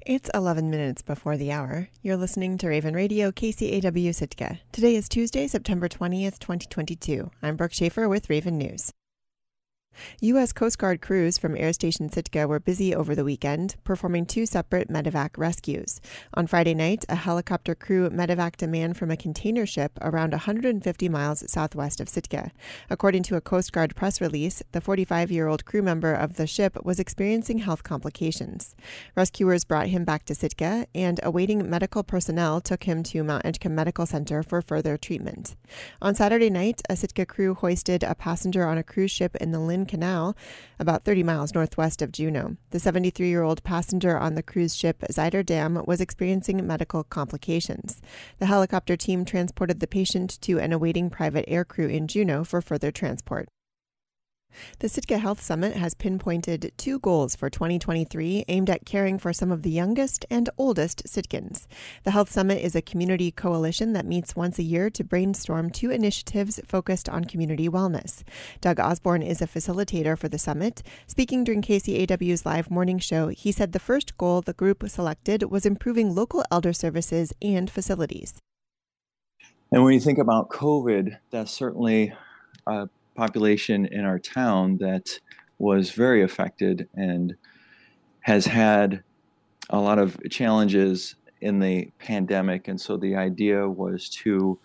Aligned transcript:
It's 0.00 0.30
11 0.34 0.70
minutes 0.70 1.02
before 1.02 1.36
the 1.36 1.52
hour. 1.52 1.88
You're 2.02 2.16
listening 2.16 2.58
to 2.58 2.68
Raven 2.68 2.94
Radio 2.94 3.30
KCAW 3.30 4.14
Sitka. 4.14 4.60
Today 4.72 4.96
is 4.96 5.08
Tuesday, 5.08 5.46
September 5.46 5.88
20th, 5.88 6.38
2022. 6.38 7.30
I'm 7.42 7.56
Brooke 7.56 7.72
Schaefer 7.72 8.08
with 8.08 8.30
Raven 8.30 8.58
News. 8.58 8.92
U.S. 10.20 10.52
Coast 10.52 10.78
Guard 10.78 11.00
crews 11.00 11.38
from 11.38 11.56
Air 11.56 11.72
Station 11.72 12.10
Sitka 12.10 12.46
were 12.46 12.60
busy 12.60 12.94
over 12.94 13.14
the 13.14 13.24
weekend, 13.24 13.76
performing 13.84 14.26
two 14.26 14.46
separate 14.46 14.88
medevac 14.88 15.30
rescues. 15.36 16.00
On 16.34 16.46
Friday 16.46 16.74
night, 16.74 17.04
a 17.08 17.14
helicopter 17.14 17.74
crew 17.74 18.08
medevaced 18.10 18.62
a 18.62 18.66
man 18.66 18.94
from 18.94 19.10
a 19.10 19.16
container 19.16 19.66
ship 19.66 19.92
around 20.00 20.32
150 20.32 21.08
miles 21.08 21.50
southwest 21.50 22.00
of 22.00 22.08
Sitka. 22.08 22.50
According 22.90 23.22
to 23.24 23.36
a 23.36 23.40
Coast 23.40 23.72
Guard 23.72 23.94
press 23.94 24.20
release, 24.20 24.62
the 24.72 24.80
45 24.80 25.30
year 25.30 25.48
old 25.48 25.64
crew 25.64 25.82
member 25.82 26.12
of 26.12 26.36
the 26.36 26.46
ship 26.46 26.76
was 26.84 26.98
experiencing 26.98 27.58
health 27.58 27.82
complications. 27.82 28.74
Rescuers 29.16 29.64
brought 29.64 29.88
him 29.88 30.04
back 30.04 30.24
to 30.26 30.34
Sitka, 30.34 30.86
and 30.94 31.20
awaiting 31.22 31.68
medical 31.68 32.02
personnel 32.02 32.60
took 32.60 32.84
him 32.84 33.02
to 33.04 33.22
Mount 33.22 33.44
Edgecumbe 33.44 33.72
Medical 33.72 34.06
Center 34.06 34.42
for 34.42 34.62
further 34.62 34.96
treatment. 34.96 35.56
On 36.00 36.14
Saturday 36.14 36.50
night, 36.50 36.82
a 36.88 36.96
Sitka 36.96 37.26
crew 37.26 37.54
hoisted 37.54 38.02
a 38.02 38.14
passenger 38.14 38.64
on 38.66 38.78
a 38.78 38.82
cruise 38.82 39.10
ship 39.10 39.36
in 39.36 39.52
the 39.52 39.58
Lynn 39.58 39.81
Canal, 39.86 40.36
about 40.78 41.04
30 41.04 41.22
miles 41.22 41.54
northwest 41.54 42.02
of 42.02 42.12
Juneau. 42.12 42.56
The 42.70 42.80
73 42.80 43.28
year 43.28 43.42
old 43.42 43.62
passenger 43.62 44.18
on 44.18 44.34
the 44.34 44.42
cruise 44.42 44.74
ship 44.74 45.04
Zuiderdam 45.10 45.86
was 45.86 46.00
experiencing 46.00 46.66
medical 46.66 47.04
complications. 47.04 48.00
The 48.38 48.46
helicopter 48.46 48.96
team 48.96 49.24
transported 49.24 49.80
the 49.80 49.86
patient 49.86 50.40
to 50.42 50.58
an 50.58 50.72
awaiting 50.72 51.10
private 51.10 51.44
air 51.48 51.64
crew 51.64 51.86
in 51.88 52.08
Juneau 52.08 52.44
for 52.44 52.60
further 52.60 52.90
transport. 52.90 53.48
The 54.78 54.88
Sitka 54.88 55.18
Health 55.18 55.40
Summit 55.40 55.76
has 55.76 55.94
pinpointed 55.94 56.72
two 56.76 56.98
goals 56.98 57.36
for 57.36 57.50
2023 57.50 58.44
aimed 58.48 58.70
at 58.70 58.84
caring 58.84 59.18
for 59.18 59.32
some 59.32 59.52
of 59.52 59.62
the 59.62 59.70
youngest 59.70 60.26
and 60.30 60.48
oldest 60.58 61.04
Sitkans. 61.04 61.66
The 62.04 62.10
Health 62.10 62.30
Summit 62.30 62.62
is 62.62 62.74
a 62.74 62.82
community 62.82 63.30
coalition 63.30 63.92
that 63.92 64.06
meets 64.06 64.36
once 64.36 64.58
a 64.58 64.62
year 64.62 64.90
to 64.90 65.04
brainstorm 65.04 65.70
two 65.70 65.90
initiatives 65.90 66.60
focused 66.66 67.08
on 67.08 67.24
community 67.24 67.68
wellness. 67.68 68.22
Doug 68.60 68.80
Osborne 68.80 69.22
is 69.22 69.42
a 69.42 69.46
facilitator 69.46 70.18
for 70.18 70.28
the 70.28 70.38
summit. 70.38 70.82
Speaking 71.06 71.44
during 71.44 71.62
KCAW's 71.62 72.46
live 72.46 72.70
morning 72.70 72.98
show, 72.98 73.28
he 73.28 73.52
said 73.52 73.72
the 73.72 73.78
first 73.78 74.16
goal 74.18 74.40
the 74.40 74.52
group 74.52 74.88
selected 74.88 75.44
was 75.44 75.66
improving 75.66 76.14
local 76.14 76.44
elder 76.50 76.72
services 76.72 77.32
and 77.40 77.70
facilities. 77.70 78.34
And 79.72 79.82
when 79.82 79.94
you 79.94 80.00
think 80.00 80.18
about 80.18 80.50
COVID, 80.50 81.16
that's 81.30 81.50
certainly 81.50 82.12
a 82.66 82.88
population 83.14 83.86
in 83.86 84.04
our 84.04 84.18
town 84.18 84.78
that 84.78 85.18
was 85.58 85.90
very 85.90 86.22
affected 86.22 86.88
and 86.94 87.36
has 88.20 88.46
had 88.46 89.02
a 89.70 89.78
lot 89.78 89.98
of 89.98 90.18
challenges 90.30 91.16
in 91.40 91.58
the 91.58 91.90
pandemic. 91.98 92.68
And 92.68 92.80
so 92.80 92.96
the 92.96 93.16
idea 93.16 93.68
was 93.68 94.08
to 94.10 94.58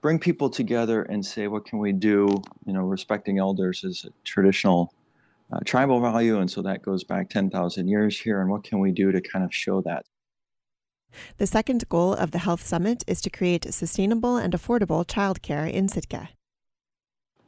bring 0.00 0.18
people 0.18 0.50
together 0.50 1.02
and 1.02 1.24
say, 1.24 1.48
what 1.48 1.64
can 1.64 1.78
we 1.78 1.92
do? 1.92 2.28
You 2.66 2.72
know, 2.72 2.82
respecting 2.82 3.38
elders 3.38 3.84
is 3.84 4.04
a 4.04 4.10
traditional 4.24 4.92
uh, 5.52 5.60
tribal 5.64 6.00
value. 6.00 6.38
And 6.38 6.50
so 6.50 6.62
that 6.62 6.82
goes 6.82 7.04
back 7.04 7.30
10,000 7.30 7.88
years 7.88 8.20
here. 8.20 8.40
And 8.40 8.50
what 8.50 8.64
can 8.64 8.78
we 8.78 8.92
do 8.92 9.10
to 9.10 9.20
kind 9.20 9.44
of 9.44 9.54
show 9.54 9.80
that? 9.82 10.04
The 11.38 11.46
second 11.46 11.88
goal 11.88 12.12
of 12.12 12.32
the 12.32 12.38
Health 12.38 12.64
Summit 12.64 13.02
is 13.06 13.22
to 13.22 13.30
create 13.30 13.72
sustainable 13.72 14.36
and 14.36 14.52
affordable 14.52 15.06
childcare 15.06 15.70
in 15.70 15.88
Sitka. 15.88 16.28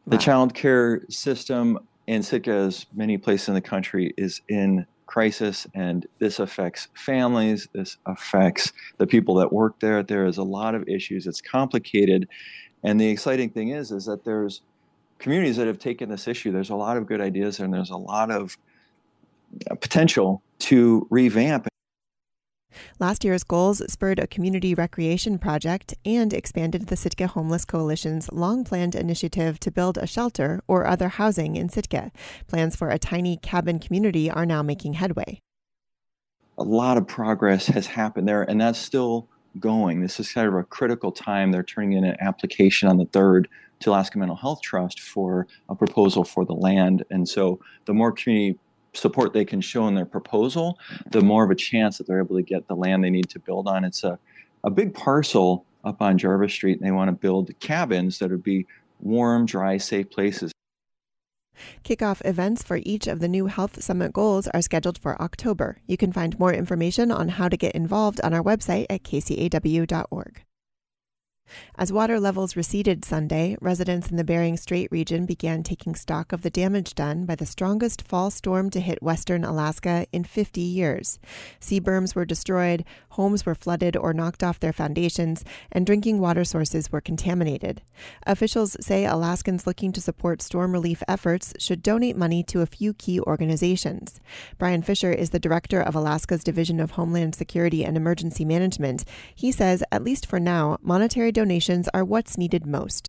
The 0.07 0.19
child 0.19 0.55
care 0.55 1.03
system 1.09 1.79
in 2.07 2.23
Sitka, 2.23 2.53
as 2.53 2.87
many 2.93 3.19
places 3.19 3.49
in 3.49 3.55
the 3.55 3.61
country, 3.61 4.13
is 4.17 4.41
in 4.49 4.87
crisis, 5.07 5.67
and 5.75 6.07
this 6.19 6.39
affects 6.39 6.89
families. 6.95 7.69
This 7.73 7.97
affects 8.07 8.73
the 8.99 9.07
people 9.07 9.35
that 9.37 9.53
work 9.53 9.79
there. 9.81 10.03
There 10.03 10.27
is 10.27 10.39
a 10.39 10.43
lot 10.43 10.75
of 10.75 10.89
issues. 10.89 11.27
It's 11.27 11.41
complicated, 11.41 12.29
and 12.83 13.01
the 13.01 13.09
exciting 13.09 13.51
thing 13.51 13.69
is, 13.69 13.91
is 13.93 14.07
that 14.07 14.25
there's 14.25 14.63
communities 15.19 15.57
that 15.57 15.67
have 15.67 15.79
taken 15.79 16.09
this 16.09 16.27
issue. 16.27 16.51
There's 16.51 16.71
a 16.71 16.77
lot 16.77 16.97
of 16.97 17.07
good 17.07 17.21
ideas, 17.21 17.61
and 17.61 17.73
there's 17.73 17.91
a 17.91 17.97
lot 17.97 18.31
of 18.31 18.57
uh, 19.71 19.75
potential 19.75 20.43
to 20.61 21.07
revamp 21.11 21.70
Last 23.01 23.25
year's 23.25 23.45
goals 23.45 23.81
spurred 23.91 24.19
a 24.19 24.27
community 24.27 24.75
recreation 24.75 25.39
project 25.39 25.95
and 26.05 26.35
expanded 26.35 26.89
the 26.89 26.97
Sitka 26.97 27.29
Homeless 27.29 27.65
Coalition's 27.65 28.31
long 28.31 28.63
planned 28.63 28.95
initiative 28.95 29.59
to 29.61 29.71
build 29.71 29.97
a 29.97 30.07
shelter 30.07 30.61
or 30.69 30.87
other 30.87 31.09
housing 31.09 31.57
in 31.57 31.71
Sitka. 31.71 32.13
Plans 32.47 32.77
for 32.77 32.91
a 32.91 32.99
tiny 32.99 33.39
cabin 33.39 33.79
community 33.79 34.31
are 34.31 34.45
now 34.45 34.63
making 34.63 34.93
headway. 34.93 35.41
A 36.59 36.63
lot 36.63 36.99
of 36.99 37.09
progress 37.09 37.69
has 37.69 37.87
happened 37.87 38.29
there, 38.29 38.43
and 38.43 38.61
that's 38.61 38.79
still 38.79 39.29
going. 39.59 40.03
This 40.03 40.21
is 40.21 40.31
kind 40.31 40.47
of 40.47 40.55
a 40.55 40.65
critical 40.65 41.11
time. 41.11 41.53
They're 41.53 41.63
turning 41.63 41.95
in 41.95 42.05
an 42.05 42.19
application 42.21 42.87
on 42.87 42.99
the 42.99 43.07
3rd 43.07 43.47
to 43.79 43.89
Alaska 43.89 44.19
Mental 44.19 44.37
Health 44.37 44.61
Trust 44.61 45.01
for 45.01 45.47
a 45.71 45.75
proposal 45.75 46.23
for 46.23 46.45
the 46.45 46.53
land. 46.53 47.07
And 47.11 47.27
so 47.27 47.61
the 47.87 47.95
more 47.95 48.13
community 48.13 48.59
support 48.93 49.33
they 49.33 49.45
can 49.45 49.61
show 49.61 49.87
in 49.89 49.95
their 49.95 50.07
proposal, 50.07 50.79
the 51.11 51.19
mm-hmm. 51.19 51.29
more 51.29 51.45
of 51.45 51.51
a 51.51 51.55
chance 51.55 51.99
that 51.99 52.07
they're 52.07 52.21
able 52.21 52.37
to 52.37 52.43
get 52.43 52.69
the 52.69 52.77
land 52.77 53.05
they 53.05 53.11
need 53.11 53.29
to 53.31 53.39
build 53.39 53.69
on. 53.69 53.85
It's 53.85 54.05
a, 54.05 54.19
a 54.65 54.71
big 54.71 54.95
parcel 54.95 55.65
up 55.85 56.03
on 56.03 56.19
Jarvis 56.19 56.53
Street, 56.53 56.79
and 56.79 56.87
they 56.87 56.91
want 56.91 57.09
to 57.09 57.13
build 57.13 57.51
cabins 57.61 58.19
that 58.19 58.31
would 58.31 58.43
be 58.43 58.67
warm, 59.01 59.47
dry, 59.47 59.79
safe 59.79 60.11
places. 60.11 60.53
Kickoff 61.85 62.25
events 62.25 62.63
for 62.63 62.81
each 62.85 63.07
of 63.07 63.21
the 63.21 63.29
new 63.29 63.47
Health 63.47 63.83
Summit 63.83 64.13
goals 64.13 64.49
are 64.49 64.63
scheduled 64.63 64.99
for 64.99 65.21
October. 65.21 65.79
You 65.87 65.97
can 65.97 66.13
find 66.13 66.39
more 66.39 66.53
information 66.53 67.11
on 67.11 67.29
how 67.29 67.49
to 67.49 67.57
get 67.57 67.75
involved 67.75 68.21
on 68.23 68.33
our 68.33 68.43
website 68.43 68.87
at 68.89 69.03
kcaw.org. 69.03 70.43
As 71.77 71.93
water 71.93 72.21
levels 72.21 72.57
receded 72.57 73.05
Sunday, 73.05 73.57
residents 73.61 74.11
in 74.11 74.17
the 74.17 74.25
Bering 74.25 74.57
Strait 74.57 74.91
region 74.91 75.27
began 75.27 75.63
taking 75.63 75.95
stock 75.95 76.33
of 76.33 76.43
the 76.43 76.51
damage 76.51 76.95
done 76.95 77.27
by 77.27 77.35
the 77.35 77.47
strongest 77.47 78.03
fall 78.03 78.31
storm 78.31 78.71
to 78.71 78.81
hit 78.81 79.03
western 79.03 79.45
Alaska 79.45 80.07
in 80.13 80.25
50 80.25 80.61
years. 80.61 81.19
Sea 81.59 81.81
berms 81.81 82.15
were 82.15 82.25
destroyed, 82.25 82.85
homes 83.11 83.45
were 83.45 83.55
flooded 83.55 83.97
or 83.97 84.13
knocked 84.13 84.43
off 84.43 84.61
their 84.61 84.73
foundations, 84.73 85.45
and 85.73 85.87
drinking 85.87 86.21
water 86.21 86.45
sources 86.45 86.91
were 86.93 87.01
contaminated. 87.01 87.83
Officials 88.27 88.77
say 88.81 89.05
Alaskans 89.05 89.67
looking 89.67 89.93
to 89.93 90.01
support 90.01 90.43
storm 90.43 90.73
relief 90.73 91.03
efforts 91.09 91.53
should 91.59 91.83
donate 91.83 92.17
money 92.17 92.43
to 92.45 92.61
a 92.61 92.67
few 92.67 92.95
key 92.95 93.21
organizations. 93.21 94.21
Brian 94.59 94.83
Fisher 94.83 95.13
is 95.13 95.31
the 95.31 95.39
director 95.39 95.81
of 95.81 95.95
Alaska's 95.95 96.45
Division 96.45 96.81
of 96.81 96.93
Homeland 96.93 97.35
Security 97.35 97.85
and 97.85 97.97
Emergency 97.97 98.45
Management. 98.45 99.05
He 99.35 99.53
says, 99.53 99.83
at 99.93 100.05
least 100.05 100.27
for 100.27 100.41
now, 100.41 100.79
monetary 100.83 101.33
donations 101.41 101.89
are 101.95 102.05
what's 102.05 102.37
needed 102.37 102.67
most. 102.67 103.09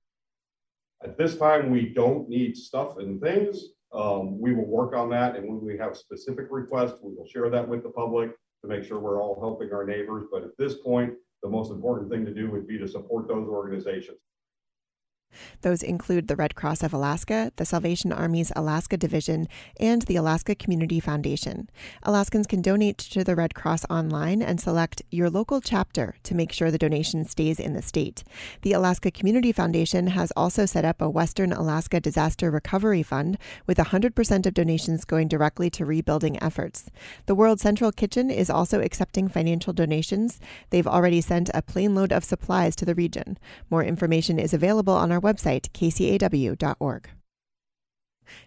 At 1.04 1.18
this 1.18 1.36
time, 1.36 1.70
we 1.70 1.90
don't 1.94 2.30
need 2.30 2.56
stuff 2.56 2.98
and 2.98 3.20
things. 3.20 3.56
Um, 3.92 4.40
we 4.40 4.54
will 4.54 4.70
work 4.80 4.96
on 4.96 5.10
that, 5.10 5.36
and 5.36 5.46
when 5.50 5.60
we 5.60 5.78
have 5.78 5.98
specific 5.98 6.46
requests, 6.50 6.98
we 7.04 7.14
will 7.14 7.28
share 7.28 7.50
that 7.50 7.68
with 7.68 7.84
the 7.84 7.90
public 7.90 8.30
to 8.62 8.70
make 8.70 8.86
sure 8.86 9.00
we're 9.00 9.22
all 9.22 9.38
helping 9.42 9.74
our 9.74 9.86
neighbors. 9.86 10.24
But 10.32 10.44
at 10.44 10.58
this 10.58 10.76
point, 10.76 11.12
the 11.44 11.50
most 11.50 11.72
important 11.72 12.10
thing 12.10 12.24
to 12.24 12.34
do 12.34 12.50
would 12.52 12.68
be 12.68 12.78
to 12.78 12.88
support 12.88 13.28
those 13.28 13.50
organizations. 13.50 14.20
Those 15.62 15.84
include 15.84 16.28
the 16.28 16.36
Red 16.36 16.56
Cross 16.56 16.84
of 16.84 16.94
Alaska, 16.94 17.52
the 17.56 17.66
Salvation 17.66 18.12
Army's 18.12 18.52
Alaska 18.56 18.98
Division, 18.98 19.48
and 19.80 20.02
the 20.04 20.16
Alaska 20.16 20.56
Community 20.56 21.00
Foundation. 21.00 21.70
Alaskans 22.04 22.48
can 22.48 22.62
donate 22.62 22.98
to 22.98 23.24
the 23.24 23.36
Red 23.36 23.56
Cross 23.56 23.86
online 23.90 24.42
and 24.42 24.60
select 24.60 25.02
your 25.12 25.30
local 25.30 25.62
chapter 25.62 26.16
to 26.24 26.36
make 26.36 26.52
sure 26.52 26.70
the 26.70 26.78
donation 26.78 27.26
stays 27.26 27.60
in 27.60 27.74
the 27.74 27.82
state. 27.82 28.24
The 28.62 28.74
Alaska 28.74 29.12
Community 29.12 29.52
Foundation 29.52 30.08
has 30.08 30.32
also 30.36 30.66
set 30.66 30.84
up 30.84 31.02
a 31.02 31.10
Western 31.10 31.54
Alaska 31.54 32.00
Disaster 32.00 32.52
Recovery 32.52 33.04
Fund 33.04 33.38
with 33.66 33.78
100% 33.78 34.46
of 34.46 34.54
donations 34.54 35.06
going 35.06 35.28
directly 35.28 35.70
to 35.70 35.86
rebuilding 35.86 36.42
efforts. 36.44 36.90
The 37.26 37.36
World 37.36 37.60
Central 37.62 37.92
Kitchen 37.92 38.30
is 38.30 38.50
also 38.50 38.82
accepting 38.82 39.30
financial 39.30 39.72
donations. 39.72 40.40
They've 40.72 40.88
already 40.88 41.22
sent 41.22 41.50
a 41.54 41.62
plane 41.62 41.96
load 41.96 42.12
of 42.12 42.24
supplies 42.26 42.76
to 42.76 42.86
the 42.86 42.96
region. 42.96 43.38
More 43.70 43.84
information 43.84 44.38
is 44.38 44.54
available 44.54 44.94
on 44.94 45.12
our 45.12 45.21
website, 45.22 45.70
kcaw.org. 45.72 47.10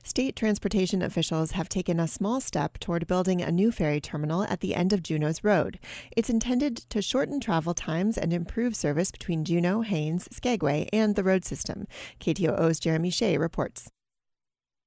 State 0.03 0.37
transportation 0.37 1.03
officials 1.03 1.53
have 1.53 1.69
taken 1.69 2.01
a 2.01 2.09
small 2.09 2.41
step 2.41 2.79
toward 2.79 3.07
building 3.07 3.43
a 3.43 3.53
new 3.53 3.71
ferry 3.71 4.01
terminal 4.01 4.45
at 4.45 4.61
the 4.61 4.75
end 4.75 4.93
of 4.93 5.03
Juneau's 5.03 5.45
road. 5.45 5.79
It's 6.17 6.31
intended 6.31 6.77
to 6.77 7.03
shorten 7.03 7.41
travel 7.41 7.75
times 7.75 8.17
and 8.17 8.33
improve 8.33 8.77
service 8.77 9.11
between 9.11 9.45
Juneau, 9.45 9.83
Haines, 9.83 10.29
Skagway, 10.31 10.89
and 10.93 11.17
the 11.17 11.25
road 11.25 11.45
system. 11.45 11.87
KTOO's 12.21 12.81
Jeremy 12.81 13.11
Hsieh 13.11 13.39
reports. 13.39 13.91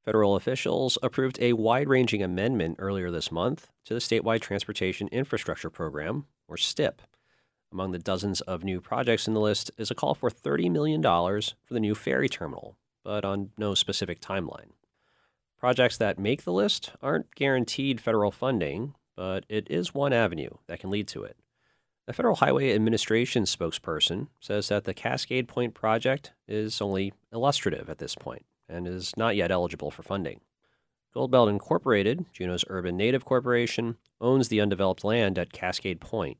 Federal 0.05 0.35
officials 0.37 0.97
approved 1.03 1.37
a 1.41 1.53
wide 1.53 1.89
ranging 1.89 2.23
amendment 2.23 2.77
earlier 2.79 3.11
this 3.11 3.29
month 3.29 3.67
to 3.85 3.93
the 3.93 3.99
Statewide 3.99 4.39
Transportation 4.39 5.09
Infrastructure 5.09 5.69
Program, 5.69 6.25
or 6.47 6.55
STIP. 6.55 7.01
Among 7.71 7.91
the 7.91 7.99
dozens 7.99 8.41
of 8.41 8.63
new 8.63 8.79
projects 8.79 9.27
in 9.27 9.33
the 9.33 9.41
list 9.41 9.71
is 9.77 9.91
a 9.91 9.95
call 9.95 10.15
for 10.15 10.29
$30 10.29 10.71
million 10.71 11.01
for 11.01 11.73
the 11.73 11.79
new 11.79 11.95
ferry 11.95 12.29
terminal, 12.29 12.77
but 13.03 13.25
on 13.25 13.51
no 13.57 13.75
specific 13.75 14.21
timeline. 14.21 14.71
Projects 15.59 15.97
that 15.97 16.19
make 16.19 16.43
the 16.43 16.53
list 16.53 16.91
aren't 17.01 17.33
guaranteed 17.35 17.99
federal 17.99 18.31
funding, 18.31 18.93
but 19.15 19.45
it 19.49 19.67
is 19.69 19.93
one 19.93 20.13
avenue 20.13 20.51
that 20.67 20.79
can 20.79 20.89
lead 20.89 21.07
to 21.09 21.23
it. 21.23 21.35
The 22.05 22.13
Federal 22.13 22.37
Highway 22.37 22.73
Administration 22.73 23.43
spokesperson 23.43 24.27
says 24.39 24.69
that 24.69 24.85
the 24.85 24.93
Cascade 24.93 25.49
Point 25.49 25.73
project 25.73 26.31
is 26.47 26.79
only 26.79 27.11
illustrative 27.33 27.89
at 27.89 27.97
this 27.97 28.15
point 28.15 28.45
and 28.69 28.87
is 28.87 29.17
not 29.17 29.35
yet 29.35 29.51
eligible 29.51 29.91
for 29.91 30.03
funding. 30.03 30.39
Goldbelt 31.13 31.49
Incorporated, 31.49 32.25
Juneau's 32.31 32.63
urban 32.69 32.95
native 32.95 33.25
corporation, 33.25 33.97
owns 34.21 34.47
the 34.47 34.61
undeveloped 34.61 35.03
land 35.03 35.37
at 35.37 35.51
Cascade 35.51 35.99
Point. 35.99 36.37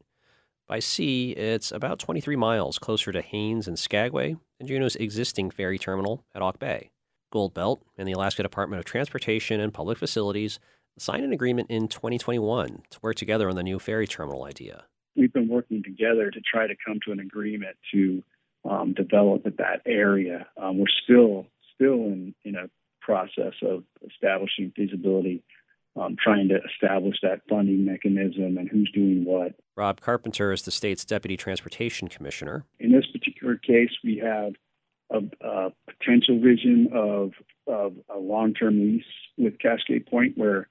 By 0.68 0.80
sea, 0.80 1.32
it's 1.32 1.72
about 1.72 1.98
23 1.98 2.36
miles 2.36 2.78
closer 2.78 3.14
to 3.14 3.22
Haines 3.22 3.70
and 3.70 3.80
Skagway 3.80 4.36
than 4.58 4.68
Juneau's 4.68 4.98
existing 4.98 5.50
ferry 5.50 5.80
terminal 5.80 6.26
at 6.36 6.42
Auk 6.42 6.60
Bay. 6.60 6.90
Goldbelt 7.34 7.80
and 7.98 8.06
the 8.06 8.12
Alaska 8.12 8.44
Department 8.44 8.80
of 8.80 8.86
Transportation 8.86 9.62
and 9.62 9.74
Public 9.74 9.98
Facilities 9.98 10.60
signed 10.98 11.24
an 11.24 11.32
agreement 11.32 11.70
in 11.70 11.88
2021 11.88 12.84
to 12.90 13.00
work 13.02 13.16
together 13.16 13.50
on 13.50 13.56
the 13.56 13.64
new 13.64 13.80
ferry 13.80 14.08
terminal 14.08 14.44
idea. 14.44 14.84
We've 15.16 15.32
been 15.32 15.48
working 15.48 15.84
together 15.84 16.30
to 16.32 16.42
try 16.42 16.68
to 16.68 16.76
come 16.86 17.00
to 17.06 17.14
an 17.14 17.22
agreement 17.22 17.78
to 17.94 18.22
um, 18.70 18.94
develop 18.94 19.44
that 19.44 19.82
area. 19.86 20.48
Um, 20.62 20.80
we're 20.80 20.86
still 21.04 21.48
still 21.76 21.94
in, 21.94 22.36
in 22.44 22.56
a 22.56 22.70
process 23.00 23.54
of 23.62 23.84
establishing 24.06 24.74
feasibility, 24.76 25.44
um, 26.00 26.16
trying 26.22 26.48
to 26.50 26.60
establish 26.74 27.18
that 27.24 27.42
funding 27.50 27.86
mechanism 27.86 28.58
and 28.58 28.70
who's 28.70 28.92
doing 28.94 29.26
what. 29.26 29.54
Rob 29.76 30.02
Carpenter 30.02 30.52
is 30.52 30.64
the 30.64 30.72
state's 30.72 31.06
deputy 31.06 31.38
transportation 31.38 32.08
commissioner. 32.08 32.66
In 32.80 32.92
this 32.92 33.06
particular 33.12 33.56
case, 33.56 33.92
we 34.04 34.18
have 34.18 34.54
a, 35.12 35.20
a 35.46 35.72
potential 35.88 36.40
vision 36.40 36.90
of, 36.94 37.32
of 37.68 37.94
a 38.14 38.20
long 38.20 38.54
term 38.54 38.80
lease 38.80 39.04
with 39.38 39.60
Cascade 39.60 40.06
Point 40.08 40.38
where 40.38 40.70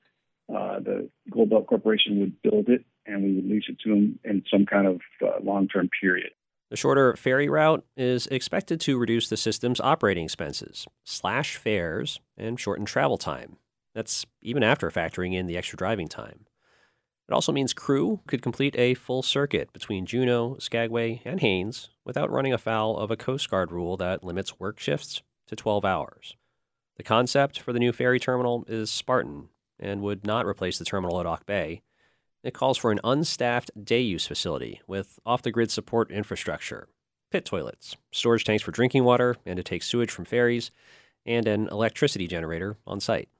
uh, 0.48 0.80
the 0.80 1.08
Goldbelt 1.30 1.66
Corporation 1.66 2.20
would 2.20 2.40
build 2.42 2.68
it 2.68 2.84
and 3.06 3.22
we 3.22 3.34
would 3.34 3.48
lease 3.48 3.64
it 3.68 3.78
to 3.80 3.90
them 3.90 4.18
in 4.24 4.42
some 4.50 4.66
kind 4.66 4.86
of 4.86 5.00
uh, 5.22 5.42
long 5.42 5.68
term 5.68 5.88
period. 6.00 6.30
The 6.70 6.76
shorter 6.76 7.14
ferry 7.14 7.48
route 7.48 7.84
is 7.96 8.26
expected 8.26 8.80
to 8.82 8.98
reduce 8.98 9.28
the 9.28 9.36
system's 9.36 9.80
operating 9.80 10.24
expenses, 10.24 10.86
slash 11.04 11.56
fares, 11.56 12.18
and 12.36 12.58
shorten 12.58 12.84
travel 12.84 13.18
time. 13.18 13.56
That's 13.96 14.26
even 14.42 14.62
after 14.62 14.90
factoring 14.90 15.32
in 15.32 15.46
the 15.46 15.56
extra 15.56 15.78
driving 15.78 16.06
time. 16.06 16.44
It 17.26 17.32
also 17.32 17.50
means 17.50 17.72
crew 17.72 18.20
could 18.26 18.42
complete 18.42 18.76
a 18.76 18.92
full 18.92 19.22
circuit 19.22 19.72
between 19.72 20.04
Juneau, 20.04 20.58
Skagway, 20.60 21.22
and 21.24 21.40
Haines 21.40 21.88
without 22.04 22.30
running 22.30 22.52
afoul 22.52 22.98
of 22.98 23.10
a 23.10 23.16
Coast 23.16 23.48
Guard 23.48 23.72
rule 23.72 23.96
that 23.96 24.22
limits 24.22 24.60
work 24.60 24.78
shifts 24.78 25.22
to 25.46 25.56
12 25.56 25.86
hours. 25.86 26.36
The 26.98 27.04
concept 27.04 27.58
for 27.58 27.72
the 27.72 27.78
new 27.78 27.90
ferry 27.90 28.20
terminal 28.20 28.66
is 28.68 28.90
Spartan 28.90 29.48
and 29.80 30.02
would 30.02 30.26
not 30.26 30.44
replace 30.44 30.78
the 30.78 30.84
terminal 30.84 31.18
at 31.18 31.26
Auk 31.26 31.46
Bay, 31.46 31.80
it 32.42 32.52
calls 32.52 32.76
for 32.76 32.92
an 32.92 33.00
unstaffed 33.02 33.70
day 33.82 34.02
use 34.02 34.26
facility 34.26 34.82
with 34.86 35.18
off 35.24 35.40
the 35.40 35.50
grid 35.50 35.70
support 35.70 36.10
infrastructure, 36.10 36.86
pit 37.30 37.46
toilets, 37.46 37.96
storage 38.12 38.44
tanks 38.44 38.62
for 38.62 38.72
drinking 38.72 39.04
water 39.04 39.36
and 39.46 39.56
to 39.56 39.62
take 39.62 39.82
sewage 39.82 40.10
from 40.10 40.26
ferries, 40.26 40.70
and 41.24 41.48
an 41.48 41.66
electricity 41.72 42.28
generator 42.28 42.76
on 42.86 43.00
site. 43.00 43.30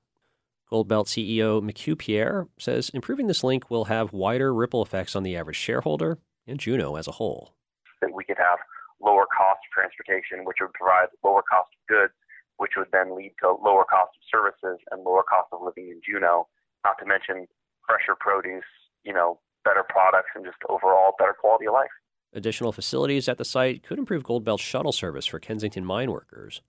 Goldbelt 0.70 1.06
CEO 1.06 1.62
McHugh 1.62 1.96
Pierre 1.96 2.48
says 2.58 2.90
improving 2.90 3.28
this 3.28 3.44
link 3.44 3.70
will 3.70 3.84
have 3.84 4.12
wider 4.12 4.52
ripple 4.52 4.82
effects 4.82 5.14
on 5.14 5.22
the 5.22 5.36
average 5.36 5.56
shareholder 5.56 6.18
and 6.46 6.58
Juneau 6.58 6.96
as 6.96 7.06
a 7.06 7.12
whole. 7.12 7.54
That 8.00 8.12
we 8.12 8.24
could 8.24 8.38
have 8.38 8.58
lower 9.00 9.26
cost 9.26 9.60
transportation, 9.72 10.44
which 10.44 10.58
would 10.60 10.72
provide 10.72 11.08
lower 11.22 11.42
cost 11.42 11.70
of 11.72 11.86
goods, 11.86 12.12
which 12.56 12.72
would 12.76 12.88
then 12.92 13.16
lead 13.16 13.32
to 13.42 13.52
lower 13.52 13.84
cost 13.84 14.10
of 14.16 14.22
services 14.30 14.80
and 14.90 15.04
lower 15.04 15.22
cost 15.22 15.48
of 15.52 15.60
living 15.62 15.88
in 15.88 16.00
Juneau, 16.04 16.48
not 16.84 16.98
to 16.98 17.06
mention 17.06 17.46
fresher 17.86 18.16
produce, 18.19 18.64
you 19.04 19.12
know, 19.12 19.38
better 19.64 19.84
products 19.88 20.30
and 20.34 20.44
just 20.44 20.58
overall 20.69 21.14
better 21.19 21.34
quality 21.38 21.66
of 21.66 21.74
life. 21.74 21.90
Additional 22.32 22.72
facilities 22.72 23.28
at 23.28 23.38
the 23.38 23.44
site 23.44 23.82
could 23.82 23.98
improve 23.98 24.24
Goldbelt's 24.24 24.62
shuttle 24.62 24.92
service 24.92 25.26
for 25.26 25.38
Kensington 25.38 25.84
mine 25.84 26.10
workers. 26.10 26.60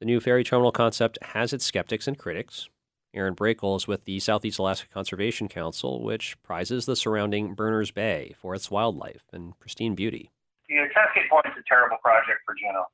The 0.00 0.06
new 0.06 0.20
ferry 0.20 0.44
terminal 0.44 0.72
concept 0.72 1.18
has 1.22 1.52
its 1.52 1.64
skeptics 1.64 2.06
and 2.06 2.16
critics. 2.16 2.68
Aaron 3.14 3.34
Brakel 3.34 3.76
is 3.76 3.88
with 3.88 4.04
the 4.04 4.20
Southeast 4.20 4.58
Alaska 4.58 4.88
Conservation 4.92 5.48
Council, 5.48 6.02
which 6.02 6.40
prizes 6.42 6.86
the 6.86 6.96
surrounding 6.96 7.54
Berners 7.54 7.90
Bay 7.90 8.34
for 8.38 8.54
its 8.54 8.70
wildlife 8.70 9.22
and 9.32 9.58
pristine 9.58 9.94
beauty. 9.94 10.30
You 10.68 10.82
know, 10.82 10.88
Cascade 10.92 11.28
Point 11.30 11.46
is 11.46 11.52
a 11.58 11.64
terrible 11.66 11.96
project 12.02 12.40
for 12.44 12.54
Juneau. 12.54 12.84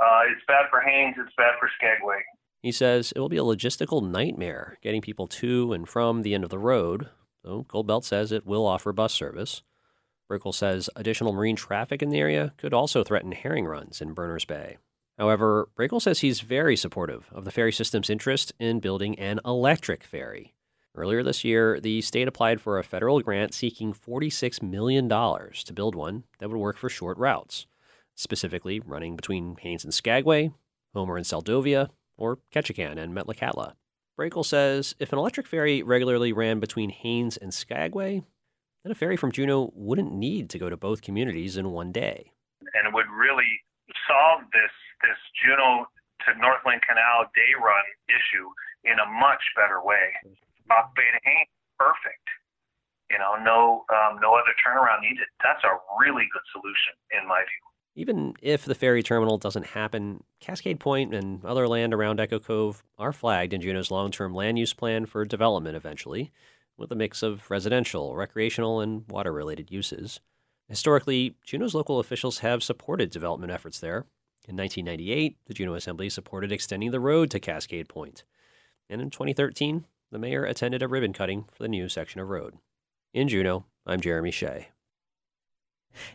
Uh, 0.00 0.22
it's 0.32 0.44
bad 0.48 0.66
for 0.68 0.80
Haines, 0.80 1.14
it's 1.18 1.34
bad 1.36 1.52
for 1.60 1.70
Skagway. 1.78 2.18
He 2.60 2.72
says 2.72 3.12
it 3.14 3.20
will 3.20 3.28
be 3.28 3.36
a 3.36 3.42
logistical 3.42 4.08
nightmare 4.08 4.78
getting 4.82 5.00
people 5.00 5.26
to 5.28 5.72
and 5.72 5.88
from 5.88 6.22
the 6.22 6.34
end 6.34 6.44
of 6.44 6.50
the 6.50 6.58
road, 6.58 7.08
though 7.44 7.64
Goldbelt 7.68 8.04
says 8.04 8.32
it 8.32 8.46
will 8.46 8.66
offer 8.66 8.92
bus 8.92 9.12
service. 9.12 9.62
Brakel 10.30 10.54
says 10.54 10.88
additional 10.96 11.32
marine 11.32 11.56
traffic 11.56 12.02
in 12.02 12.10
the 12.10 12.18
area 12.18 12.52
could 12.56 12.72
also 12.72 13.04
threaten 13.04 13.32
herring 13.32 13.66
runs 13.66 14.00
in 14.00 14.14
Berners 14.14 14.44
Bay. 14.44 14.78
However, 15.18 15.68
Brakel 15.76 16.00
says 16.00 16.20
he's 16.20 16.40
very 16.40 16.76
supportive 16.76 17.28
of 17.32 17.44
the 17.44 17.50
ferry 17.50 17.72
system's 17.72 18.10
interest 18.10 18.52
in 18.58 18.80
building 18.80 19.18
an 19.18 19.40
electric 19.44 20.04
ferry. 20.04 20.54
Earlier 20.94 21.22
this 21.22 21.44
year, 21.44 21.80
the 21.80 22.02
state 22.02 22.28
applied 22.28 22.60
for 22.60 22.78
a 22.78 22.84
federal 22.84 23.20
grant 23.20 23.54
seeking 23.54 23.94
$46 23.94 24.62
million 24.62 25.08
to 25.08 25.72
build 25.72 25.94
one 25.94 26.24
that 26.38 26.50
would 26.50 26.58
work 26.58 26.76
for 26.76 26.90
short 26.90 27.16
routes, 27.16 27.66
specifically 28.14 28.80
running 28.80 29.16
between 29.16 29.56
Haines 29.56 29.84
and 29.84 29.94
Skagway, 29.94 30.50
Homer 30.94 31.16
and 31.16 31.24
Seldovia, 31.24 31.88
or 32.18 32.38
Ketchikan 32.52 32.98
and 32.98 33.14
Metlakatla. 33.16 33.72
Brakel 34.18 34.44
says 34.44 34.94
if 34.98 35.12
an 35.12 35.18
electric 35.18 35.46
ferry 35.46 35.82
regularly 35.82 36.32
ran 36.32 36.60
between 36.60 36.90
Haines 36.90 37.38
and 37.38 37.54
Skagway, 37.54 38.22
then 38.84 38.92
a 38.92 38.94
ferry 38.94 39.16
from 39.16 39.32
Juneau 39.32 39.72
wouldn't 39.74 40.12
need 40.12 40.50
to 40.50 40.58
go 40.58 40.68
to 40.68 40.76
both 40.76 41.00
communities 41.00 41.56
in 41.56 41.70
one 41.70 41.92
day. 41.92 42.32
And 42.60 42.86
it 42.86 42.92
would 42.92 43.06
really 43.08 43.61
solve 44.08 44.46
this 44.52 44.74
this 45.02 45.18
Juneau 45.38 45.86
to 46.26 46.38
north 46.38 46.62
Lynn 46.66 46.80
Canal 46.86 47.26
day 47.34 47.52
run 47.58 47.86
issue 48.06 48.46
in 48.84 48.98
a 48.98 49.08
much 49.18 49.42
better 49.56 49.82
way. 49.82 50.14
Bay 50.96 51.10
to 51.12 51.20
perfect. 51.78 52.26
You 53.10 53.18
know, 53.18 53.36
no 53.44 53.84
um, 53.92 54.18
no 54.22 54.34
other 54.34 54.54
turnaround 54.62 55.02
needed. 55.02 55.26
That's 55.42 55.62
a 55.64 55.76
really 56.00 56.24
good 56.32 56.46
solution 56.52 56.94
in 57.10 57.28
my 57.28 57.40
view. 57.40 57.62
Even 57.94 58.34
if 58.40 58.64
the 58.64 58.74
ferry 58.74 59.02
terminal 59.02 59.36
doesn't 59.36 59.66
happen, 59.66 60.24
Cascade 60.40 60.80
Point 60.80 61.14
and 61.14 61.44
other 61.44 61.68
land 61.68 61.92
around 61.92 62.20
Echo 62.20 62.38
Cove 62.38 62.82
are 62.96 63.12
flagged 63.12 63.52
in 63.52 63.60
Juneau's 63.60 63.90
long 63.90 64.10
term 64.10 64.34
land 64.34 64.58
use 64.58 64.72
plan 64.72 65.04
for 65.04 65.24
development 65.26 65.76
eventually, 65.76 66.32
with 66.78 66.90
a 66.90 66.96
mix 66.96 67.22
of 67.22 67.50
residential, 67.50 68.16
recreational, 68.16 68.80
and 68.80 69.04
water 69.10 69.32
related 69.32 69.70
uses. 69.70 70.20
Historically, 70.72 71.34
Juneau's 71.44 71.74
local 71.74 71.98
officials 71.98 72.38
have 72.38 72.62
supported 72.62 73.10
development 73.10 73.52
efforts 73.52 73.78
there. 73.78 74.06
In 74.48 74.56
1998, 74.56 75.36
the 75.44 75.52
Juneau 75.52 75.74
Assembly 75.74 76.08
supported 76.08 76.50
extending 76.50 76.92
the 76.92 76.98
road 76.98 77.30
to 77.32 77.38
Cascade 77.38 77.90
Point. 77.90 78.24
And 78.88 79.02
in 79.02 79.10
2013, 79.10 79.84
the 80.10 80.18
mayor 80.18 80.46
attended 80.46 80.82
a 80.82 80.88
ribbon 80.88 81.12
cutting 81.12 81.44
for 81.52 81.62
the 81.62 81.68
new 81.68 81.90
section 81.90 82.22
of 82.22 82.30
road. 82.30 82.54
In 83.12 83.28
Juneau, 83.28 83.66
I'm 83.84 84.00
Jeremy 84.00 84.30
Hsieh. 84.30 84.68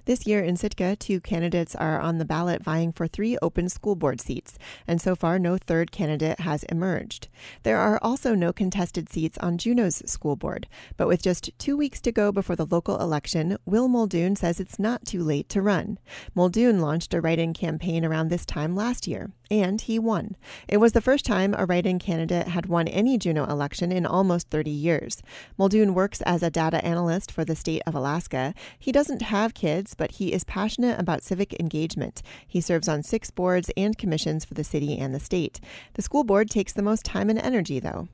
This 0.06 0.26
year 0.26 0.44
in 0.44 0.58
Sitka, 0.58 0.96
two 0.96 1.20
candidates 1.20 1.76
are 1.76 2.00
on 2.00 2.18
the 2.18 2.26
ballot 2.26 2.64
vying 2.64 2.92
for 2.92 3.08
three 3.08 3.38
open 3.42 3.70
school 3.70 3.96
board 3.96 4.22
seats, 4.22 4.58
and 4.88 5.02
so 5.02 5.16
far 5.16 5.40
no 5.40 5.58
third 5.58 5.92
candidate 5.92 6.40
has 6.42 6.64
emerged. 6.64 7.28
There 7.64 7.78
are 7.78 8.00
also 8.02 8.36
no 8.36 8.54
contested 8.54 9.10
seats 9.10 9.38
on 9.40 9.58
Juneau's 9.58 10.02
school 10.10 10.36
board, 10.36 10.68
but 10.96 11.08
with 11.08 11.22
just 11.22 11.52
two 11.58 11.78
weeks 11.78 12.02
to 12.02 12.12
go 12.12 12.32
before 12.32 12.56
the 12.56 12.66
local 12.66 13.00
election, 13.00 13.58
Will 13.66 13.88
Muldoon 13.88 14.36
says 14.36 14.60
it's 14.60 14.80
not 14.80 15.06
too 15.06 15.24
late 15.24 15.50
to 15.50 15.62
run. 15.62 16.00
Muldoon 16.34 16.80
launched 16.80 17.14
a 17.14 17.22
write 17.22 17.40
in 17.40 17.54
campaign 17.54 18.06
around 18.06 18.30
this 18.30 18.46
time 18.46 18.76
last 18.76 19.08
year, 19.08 19.32
and 19.50 19.82
he 19.82 20.00
won. 20.00 20.36
It 20.68 20.78
was 20.78 20.94
the 20.94 21.02
first 21.02 21.26
time 21.26 21.56
a 21.58 21.66
write 21.66 21.86
in 21.86 22.00
candidate 22.00 22.50
had 22.50 22.66
won 22.66 22.88
any 22.88 23.18
Juneau 23.18 23.46
election 23.46 23.92
in 23.92 24.06
almost 24.06 24.50
30 24.50 24.72
years. 24.72 25.22
Muldoon 25.58 25.94
works 25.94 26.22
as 26.22 26.44
a 26.44 26.50
data 26.50 26.84
analyst 26.84 27.32
for 27.32 27.46
the 27.46 27.56
state 27.56 27.82
of 27.86 27.96
Alaska. 27.96 28.54
He 28.78 28.92
doesn't 28.92 29.22
have 29.24 29.54
kids, 29.68 29.96
but 29.96 30.12
he 30.12 30.32
is 30.32 30.46
passionate 30.46 30.98
about 30.98 31.24
civic 31.24 31.60
engagement. 31.60 32.22
He 32.48 32.62
serves 32.62 32.88
on 32.88 33.04
six 33.04 33.30
boards 33.32 33.70
and 33.76 33.98
commissions 33.98 34.46
for 34.46 34.54
the 34.54 34.64
city 34.64 34.98
and 34.98 35.14
the 35.14 35.20
state. 35.20 35.60
The 35.96 36.02
school 36.02 36.24
board 36.24 36.50
takes 36.50 36.72
the 36.72 36.82
most 36.82 37.04
time 37.04 37.30
and 37.30 37.38
energy, 37.38 37.80
though. 37.80 38.08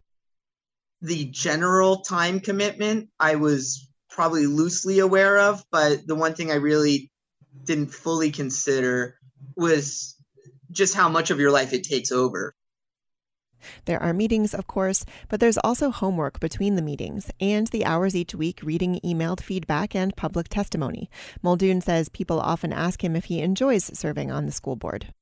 The 1.01 1.25
general 1.25 1.97
time 1.97 2.39
commitment, 2.39 3.09
I 3.19 3.35
was 3.35 3.87
probably 4.09 4.47
loosely 4.47 4.97
aware 4.97 5.37
of, 5.37 5.63
but 5.71 6.07
the 6.07 6.15
one 6.15 6.33
thing 6.33 6.49
I 6.49 6.55
really 6.55 7.11
didn't 7.65 7.93
fully 7.93 8.31
consider 8.31 9.19
was 9.55 10.15
just 10.71 10.95
how 10.95 11.07
much 11.07 11.29
of 11.29 11.39
your 11.39 11.51
life 11.51 11.71
it 11.71 11.83
takes 11.83 12.11
over. 12.11 12.55
There 13.85 14.01
are 14.01 14.13
meetings, 14.13 14.53
of 14.53 14.67
course, 14.67 15.05
but 15.29 15.39
there's 15.39 15.57
also 15.57 15.91
homework 15.91 16.39
between 16.39 16.75
the 16.75 16.81
meetings 16.81 17.31
and 17.39 17.67
the 17.67 17.85
hours 17.85 18.15
each 18.15 18.35
week 18.35 18.59
reading 18.63 18.99
emailed 19.03 19.41
feedback 19.41 19.95
and 19.95 20.15
public 20.15 20.49
testimony. 20.49 21.09
Muldoon 21.41 21.81
says 21.81 22.09
people 22.09 22.39
often 22.39 22.73
ask 22.73 23.03
him 23.03 23.15
if 23.15 23.25
he 23.25 23.39
enjoys 23.39 23.97
serving 23.97 24.31
on 24.31 24.45
the 24.45 24.51
school 24.51 24.75
board. 24.75 25.13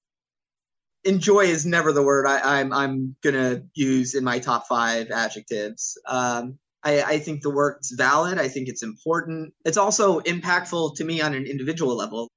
Enjoy 1.03 1.41
is 1.41 1.65
never 1.65 1.91
the 1.91 2.03
word 2.03 2.27
I, 2.27 2.59
am 2.59 2.71
I'm, 2.71 2.73
I'm 2.73 3.15
gonna 3.23 3.63
use 3.73 4.13
in 4.13 4.23
my 4.23 4.39
top 4.39 4.67
five 4.67 5.09
adjectives. 5.09 5.97
Um, 6.07 6.59
I, 6.83 7.01
I 7.01 7.19
think 7.19 7.41
the 7.41 7.49
work's 7.49 7.91
valid. 7.91 8.37
I 8.37 8.47
think 8.47 8.67
it's 8.67 8.83
important. 8.83 9.53
It's 9.65 9.77
also 9.77 10.19
impactful 10.21 10.95
to 10.95 11.03
me 11.03 11.21
on 11.21 11.33
an 11.33 11.45
individual 11.45 11.95
level. 11.95 12.29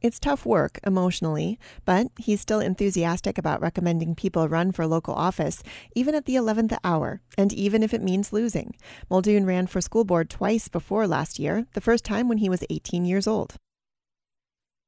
It's 0.00 0.18
tough 0.18 0.46
work 0.46 0.78
emotionally, 0.84 1.58
but 1.84 2.08
he's 2.18 2.40
still 2.40 2.60
enthusiastic 2.60 3.38
about 3.38 3.60
recommending 3.60 4.14
people 4.14 4.48
run 4.48 4.72
for 4.72 4.86
local 4.86 5.14
office, 5.14 5.62
even 5.94 6.14
at 6.14 6.24
the 6.24 6.34
11th 6.36 6.76
hour, 6.84 7.20
and 7.36 7.52
even 7.52 7.82
if 7.82 7.92
it 7.92 8.02
means 8.02 8.32
losing. 8.32 8.74
Muldoon 9.10 9.46
ran 9.46 9.66
for 9.66 9.80
school 9.80 10.04
board 10.04 10.30
twice 10.30 10.68
before 10.68 11.06
last 11.06 11.38
year, 11.38 11.66
the 11.74 11.80
first 11.80 12.04
time 12.04 12.28
when 12.28 12.38
he 12.38 12.48
was 12.48 12.64
18 12.70 13.04
years 13.04 13.26
old. 13.26 13.56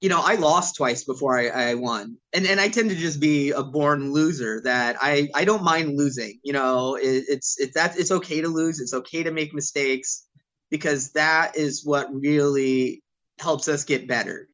You 0.00 0.08
know, 0.08 0.22
I 0.24 0.36
lost 0.36 0.76
twice 0.76 1.04
before 1.04 1.38
I, 1.38 1.48
I 1.48 1.74
won. 1.74 2.16
And 2.32 2.46
and 2.46 2.58
I 2.58 2.68
tend 2.68 2.88
to 2.88 2.96
just 2.96 3.20
be 3.20 3.50
a 3.50 3.62
born 3.62 4.12
loser 4.12 4.62
that 4.64 4.96
I, 4.98 5.28
I 5.34 5.44
don't 5.44 5.62
mind 5.62 5.98
losing. 5.98 6.40
You 6.42 6.54
know, 6.54 6.94
it, 6.94 7.24
it's 7.28 7.60
it's 7.60 7.74
that 7.74 7.98
it's 7.98 8.10
okay 8.10 8.40
to 8.40 8.48
lose, 8.48 8.80
it's 8.80 8.94
okay 8.94 9.22
to 9.22 9.30
make 9.30 9.52
mistakes 9.52 10.26
because 10.70 11.12
that 11.12 11.54
is 11.54 11.84
what 11.84 12.08
really 12.14 13.02
helps 13.38 13.68
us 13.68 13.84
get 13.84 14.08
better. 14.08 14.48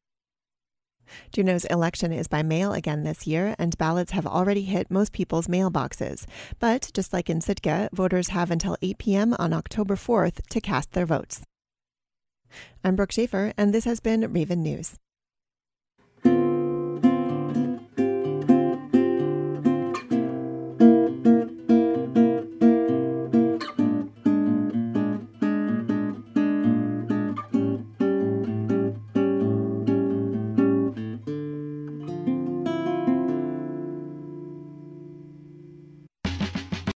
Juneau's 1.31 1.65
election 1.65 2.11
is 2.11 2.27
by 2.27 2.43
mail 2.43 2.73
again 2.73 3.03
this 3.03 3.27
year, 3.27 3.55
and 3.57 3.77
ballots 3.77 4.11
have 4.11 4.27
already 4.27 4.63
hit 4.63 4.91
most 4.91 5.13
people's 5.13 5.47
mailboxes. 5.47 6.25
But 6.59 6.91
just 6.93 7.13
like 7.13 7.29
in 7.29 7.41
Sitka, 7.41 7.89
voters 7.93 8.29
have 8.29 8.51
until 8.51 8.77
8 8.81 8.97
p.m. 8.97 9.35
on 9.39 9.53
October 9.53 9.95
4th 9.95 10.45
to 10.49 10.61
cast 10.61 10.91
their 10.91 11.05
votes. 11.05 11.41
I'm 12.83 12.95
Brooke 12.95 13.11
Schaefer, 13.11 13.53
and 13.57 13.73
this 13.73 13.85
has 13.85 13.99
been 13.99 14.31
Raven 14.31 14.63
News. 14.63 14.97